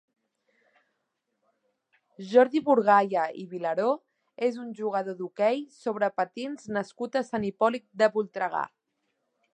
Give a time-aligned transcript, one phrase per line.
[2.29, 3.93] Jordi Burgaya i Vilaró
[4.49, 8.69] és un jugador d'hoquei sobre patins nascut a Sant Hipòlit de Voltregà.